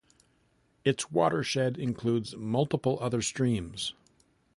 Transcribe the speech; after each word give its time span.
Its 0.83 1.11
watershed 1.11 1.77
includes 1.77 2.35
multiple 2.35 2.97
other 3.01 3.21
streams. 3.21 3.93